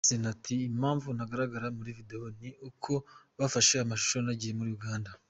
Uncle 0.03 0.09
Austin 0.09 0.23
ati 0.35 0.55
“Impamvu 0.71 1.07
ntagaragara 1.15 1.67
muri 1.77 1.97
video 1.99 2.21
ni 2.39 2.49
uko 2.69 2.91
bafashe 3.39 3.75
amashusho 3.79 4.17
nagiye 4.25 4.53
muri 4.59 4.71
Uganda. 4.79 5.09